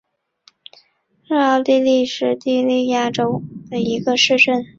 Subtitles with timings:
[1.27, 4.65] 施泰纳赫是奥地利施蒂利亚州利岑县的一个市镇。